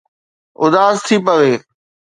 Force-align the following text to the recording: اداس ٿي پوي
اداس 0.61 0.97
ٿي 1.05 1.17
پوي 1.25 1.53